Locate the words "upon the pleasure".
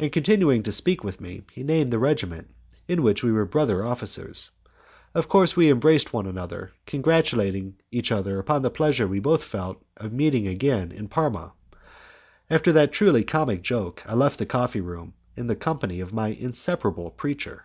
8.40-9.06